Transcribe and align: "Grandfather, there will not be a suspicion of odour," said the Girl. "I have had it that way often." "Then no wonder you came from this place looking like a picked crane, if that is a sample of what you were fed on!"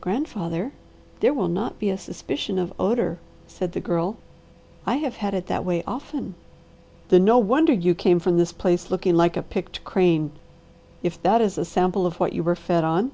"Grandfather, 0.00 0.72
there 1.20 1.34
will 1.34 1.46
not 1.48 1.78
be 1.78 1.90
a 1.90 1.98
suspicion 1.98 2.58
of 2.58 2.72
odour," 2.80 3.18
said 3.46 3.72
the 3.72 3.80
Girl. 3.82 4.16
"I 4.86 4.94
have 4.96 5.16
had 5.16 5.34
it 5.34 5.46
that 5.48 5.62
way 5.62 5.82
often." 5.86 6.36
"Then 7.10 7.26
no 7.26 7.36
wonder 7.36 7.74
you 7.74 7.94
came 7.94 8.18
from 8.18 8.38
this 8.38 8.50
place 8.54 8.90
looking 8.90 9.14
like 9.14 9.36
a 9.36 9.42
picked 9.42 9.84
crane, 9.84 10.32
if 11.02 11.22
that 11.22 11.42
is 11.42 11.58
a 11.58 11.66
sample 11.66 12.06
of 12.06 12.18
what 12.18 12.32
you 12.32 12.42
were 12.42 12.56
fed 12.56 12.82
on!" 12.82 13.10